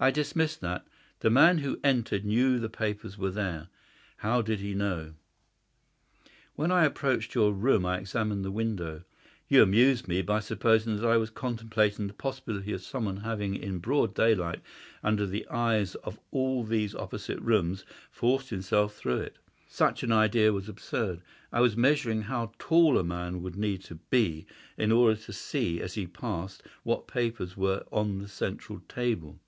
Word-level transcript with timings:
I 0.00 0.10
dismissed 0.10 0.60
that. 0.62 0.84
The 1.20 1.30
man 1.30 1.58
who 1.58 1.78
entered 1.84 2.24
knew 2.24 2.54
that 2.54 2.58
the 2.58 2.68
papers 2.68 3.16
were 3.16 3.30
there. 3.30 3.68
How 4.16 4.42
did 4.42 4.58
he 4.58 4.74
know? 4.74 5.14
"When 6.56 6.72
I 6.72 6.84
approached 6.86 7.36
your 7.36 7.52
room 7.52 7.86
I 7.86 7.98
examined 7.98 8.44
the 8.44 8.50
window. 8.50 9.04
You 9.46 9.62
amused 9.62 10.08
me 10.08 10.20
by 10.22 10.40
supposing 10.40 10.96
that 10.96 11.06
I 11.06 11.18
was 11.18 11.30
contemplating 11.30 12.08
the 12.08 12.14
possibility 12.14 12.72
of 12.72 12.82
someone 12.82 13.18
having 13.18 13.54
in 13.54 13.78
broad 13.78 14.12
daylight, 14.12 14.60
under 15.04 15.24
the 15.24 15.46
eyes 15.48 15.94
of 15.94 16.18
all 16.32 16.64
these 16.64 16.96
opposite 16.96 17.38
rooms, 17.38 17.84
forced 18.10 18.50
himself 18.50 18.96
through 18.96 19.18
it. 19.20 19.38
Such 19.68 20.02
an 20.02 20.10
idea 20.10 20.52
was 20.52 20.68
absurd. 20.68 21.22
I 21.52 21.60
was 21.60 21.76
measuring 21.76 22.22
how 22.22 22.50
tall 22.58 22.98
a 22.98 23.04
man 23.04 23.40
would 23.40 23.54
need 23.54 23.84
to 23.84 23.94
be 23.94 24.46
in 24.76 24.90
order 24.90 25.14
to 25.20 25.32
see 25.32 25.80
as 25.80 25.94
he 25.94 26.08
passed 26.08 26.64
what 26.82 27.06
papers 27.06 27.56
were 27.56 27.84
on 27.92 28.18
the 28.18 28.26
central 28.26 28.80
table. 28.88 29.38